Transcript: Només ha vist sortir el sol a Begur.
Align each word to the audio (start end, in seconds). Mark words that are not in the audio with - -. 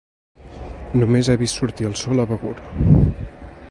Només 1.01 1.29
ha 1.29 1.37
vist 1.43 1.61
sortir 1.61 1.89
el 1.91 1.97
sol 2.05 2.25
a 2.25 2.29
Begur. 2.35 2.59